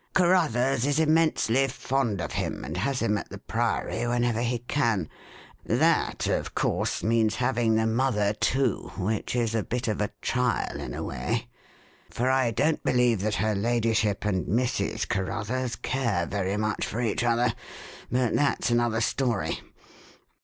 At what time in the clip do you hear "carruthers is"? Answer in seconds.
0.15-0.97